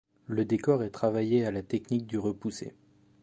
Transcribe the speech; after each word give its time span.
Le 0.25 0.45
décor 0.45 0.81
est 0.81 0.89
travaillé 0.89 1.45
à 1.45 1.51
la 1.51 1.61
technique 1.61 2.07
du 2.07 2.17
repoussé. 2.17 2.73